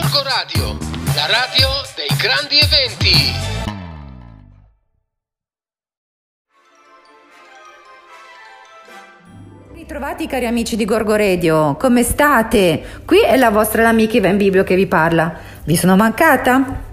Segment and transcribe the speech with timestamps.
[0.00, 0.78] Gorgo Radio,
[1.16, 3.32] la radio dei grandi eventi.
[9.74, 13.00] Ritrovati cari amici di Gorgo Radio, come state?
[13.04, 15.36] Qui è la vostra amica Ivan Biblio che vi parla.
[15.64, 16.87] Vi sono mancata?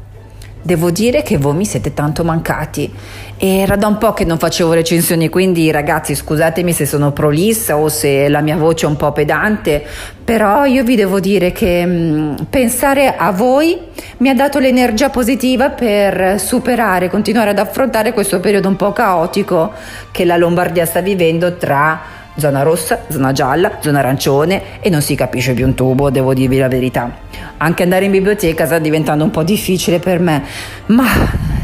[0.66, 2.91] Devo dire che voi mi siete tanto mancati.
[3.38, 7.88] Era da un po' che non facevo recensioni, quindi ragazzi scusatemi se sono prolissa o
[7.88, 9.86] se la mia voce è un po' pedante,
[10.23, 13.78] però io vi devo dire che mh, mm, pensare a voi
[14.18, 19.71] mi ha dato l'energia positiva per superare, continuare ad affrontare questo periodo un po' caotico
[20.09, 25.16] che la Lombardia sta vivendo tra zona rossa, zona gialla, zona arancione e non si
[25.16, 27.10] capisce più un tubo, devo dirvi la verità.
[27.57, 30.43] Anche andare in biblioteca sta diventando un po' difficile per me,
[30.88, 31.06] ma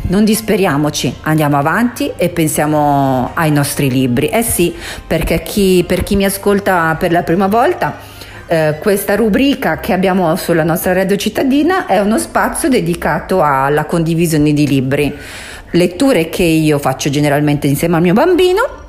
[0.04, 4.28] non disperiamoci, andiamo avanti e pensiamo ai nostri libri.
[4.28, 4.74] Eh sì,
[5.06, 7.98] perché chi, per chi mi ascolta per la prima volta,
[8.48, 14.52] eh, questa rubrica che abbiamo sulla nostra radio cittadina è uno spazio dedicato alla condivisione
[14.52, 15.16] di libri.
[15.74, 18.81] Letture che io faccio generalmente insieme al mio bambino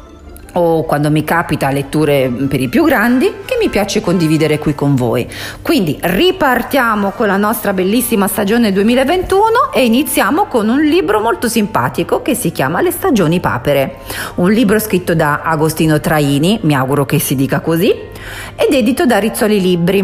[0.53, 4.95] o quando mi capita letture per i più grandi che mi piace condividere qui con
[4.95, 5.29] voi.
[5.63, 12.23] Quindi ripartiamo con la nostra bellissima stagione 2021 e iniziamo con un libro molto simpatico
[12.23, 13.99] che si chiama Le stagioni papere,
[14.37, 18.11] un libro scritto da Agostino Traini, mi auguro che si dica così,
[18.57, 19.99] ed edito da Rizzoli Libri.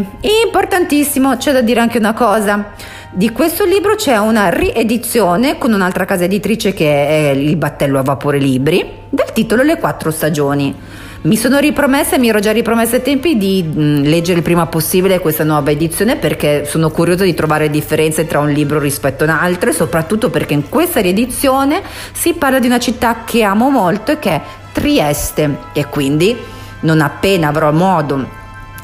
[0.45, 2.73] Importantissimo, c'è da dire anche una cosa.
[3.11, 8.03] Di questo libro c'è una riedizione con un'altra casa editrice che è il Battello a
[8.03, 10.75] Vapore Libri, del titolo Le quattro stagioni.
[11.21, 14.67] Mi sono ripromessa e mi ero già ripromessa a tempi di mh, leggere il prima
[14.67, 19.27] possibile questa nuova edizione perché sono curiosa di trovare differenze tra un libro rispetto a
[19.27, 23.69] un altro e soprattutto perché in questa riedizione si parla di una città che amo
[23.69, 26.37] molto e che è Trieste e quindi
[26.81, 28.27] non appena avrò modo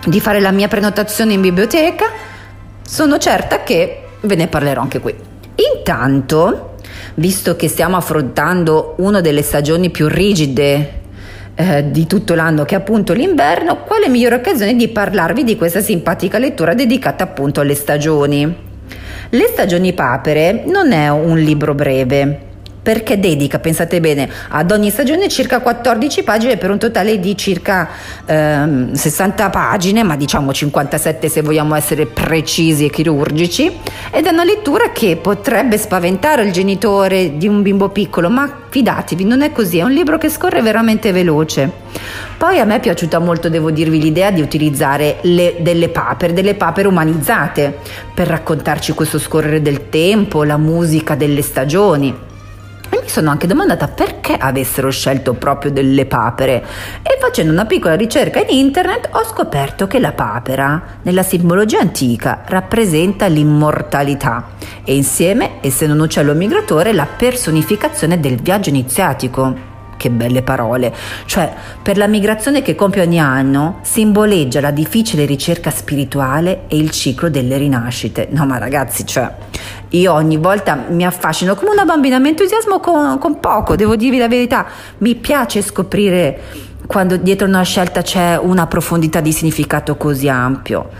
[0.06, 2.06] di fare la mia prenotazione in biblioteca
[2.86, 5.14] sono certa che ve ne parlerò anche qui.
[5.76, 6.74] Intanto,
[7.14, 11.02] visto che stiamo affrontando una delle stagioni più rigide
[11.54, 15.80] eh, di tutto l'anno, che è appunto l'inverno, quale migliore occasione di parlarvi di questa
[15.80, 18.72] simpatica lettura dedicata appunto alle stagioni?
[19.30, 22.43] Le stagioni papere non è un libro breve,
[22.84, 27.88] perché dedica, pensate bene, ad ogni stagione circa 14 pagine per un totale di circa
[28.26, 33.74] ehm, 60 pagine, ma diciamo 57 se vogliamo essere precisi e chirurgici,
[34.10, 39.24] ed è una lettura che potrebbe spaventare il genitore di un bimbo piccolo, ma fidatevi,
[39.24, 41.70] non è così, è un libro che scorre veramente veloce.
[42.36, 46.54] Poi a me è piaciuta molto, devo dirvi, l'idea di utilizzare le, delle papere, delle
[46.54, 47.78] papere umanizzate,
[48.12, 52.32] per raccontarci questo scorrere del tempo, la musica delle stagioni.
[53.04, 56.64] Mi sono anche domandata perché avessero scelto proprio delle papere.
[57.02, 62.44] E facendo una piccola ricerca in internet ho scoperto che la papera nella simbologia antica
[62.46, 64.52] rappresenta l'immortalità.
[64.84, 70.92] E insieme, essendo un uccello migratore, la personificazione del viaggio iniziatico che belle parole.
[71.26, 76.90] Cioè, per la migrazione che compie ogni anno simboleggia la difficile ricerca spirituale e il
[76.90, 78.28] ciclo delle rinascite.
[78.30, 79.32] No, ma ragazzi, cioè,
[79.90, 84.18] io ogni volta mi affascino come una bambina, mi entusiasmo con, con poco, devo dirvi
[84.18, 84.66] la verità.
[84.98, 86.40] Mi piace scoprire
[86.86, 90.90] quando dietro una scelta c'è una profondità di significato così ampio.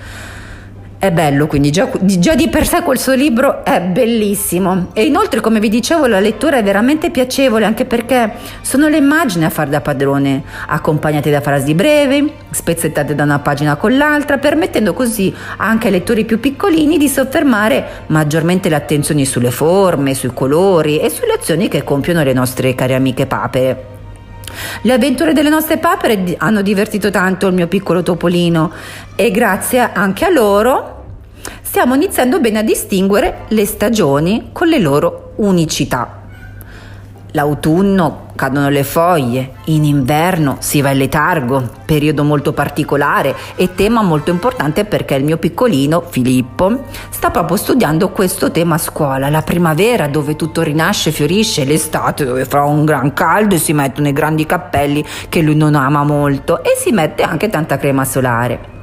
[1.05, 4.87] È bello, quindi già, già, di per sé quel suo libro è bellissimo.
[4.95, 8.33] E inoltre, come vi dicevo, la lettura è veramente piacevole anche perché
[8.63, 13.77] sono le immagini a far da padrone, accompagnate da frasi brevi, spezzettate da una pagina
[13.77, 20.15] con l'altra, permettendo così anche ai lettori più piccolini di soffermare maggiormente l'attenzione sulle forme,
[20.15, 23.94] sui colori e sulle azioni che compiono le nostre care amiche papere.
[24.83, 28.73] Le avventure delle nostre papere hanno divertito tanto il mio piccolo topolino
[29.17, 31.05] e grazie anche a loro
[31.63, 36.24] stiamo iniziando bene a distinguere le stagioni con le loro unicità.
[37.37, 44.03] L'autunno cadono le foglie, in inverno si va in letargo, periodo molto particolare e tema
[44.03, 49.43] molto importante perché il mio piccolino Filippo sta proprio studiando questo tema a scuola, la
[49.43, 54.13] primavera dove tutto rinasce, fiorisce, l'estate dove fa un gran caldo e si mettono i
[54.13, 58.74] grandi cappelli che lui non ama molto e si mette anche tanta crema solare.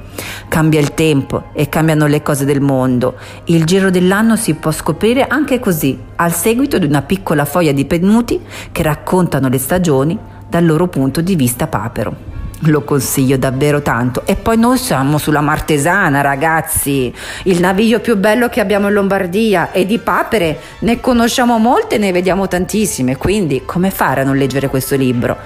[0.47, 3.15] Cambia il tempo e cambiano le cose del mondo.
[3.45, 7.85] Il giro dell'anno si può scoprire anche così, al seguito di una piccola foglia di
[7.85, 8.39] pennuti
[8.71, 10.17] che raccontano le stagioni
[10.47, 12.29] dal loro punto di vista papero.
[12.65, 14.23] Lo consiglio davvero tanto.
[14.25, 17.11] E poi noi siamo sulla Martesana, ragazzi,
[17.45, 21.97] il naviglio più bello che abbiamo in Lombardia e di papere ne conosciamo molte e
[21.97, 25.38] ne vediamo tantissime, quindi come fare a non leggere questo libro?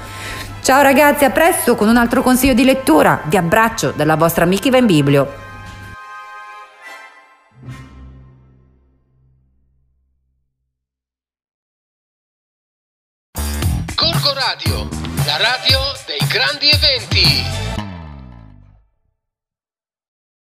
[0.66, 3.22] Ciao ragazzi, a presto con un altro consiglio di lettura.
[3.26, 5.32] Vi abbraccio dalla vostra amica Ivan Biblio.
[13.94, 14.90] Corco Radio,
[15.24, 15.78] la radio
[16.08, 17.65] dei grandi eventi.